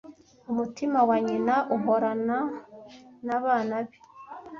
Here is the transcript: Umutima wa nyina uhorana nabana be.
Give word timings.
Umutima 0.51 0.99
wa 1.09 1.17
nyina 1.27 1.55
uhorana 1.75 2.37
nabana 3.25 3.77
be. 3.87 3.97